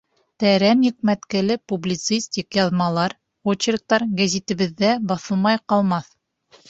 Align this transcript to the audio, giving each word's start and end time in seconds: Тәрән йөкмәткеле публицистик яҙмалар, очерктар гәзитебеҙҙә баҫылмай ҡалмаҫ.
Тәрән 0.43 0.79
йөкмәткеле 0.87 1.57
публицистик 1.73 2.59
яҙмалар, 2.59 3.15
очерктар 3.53 4.07
гәзитебеҙҙә 4.23 4.95
баҫылмай 5.13 5.63
ҡалмаҫ. 5.73 6.11